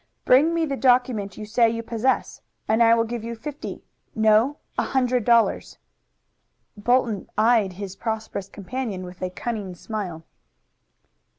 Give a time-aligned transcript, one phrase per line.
[0.25, 3.83] Bring me the document you say you possess, and I will give you fifty
[4.15, 5.77] no, a hundred dollars."
[6.75, 10.23] Bolton eyed his prosperous companion with a cunning smile.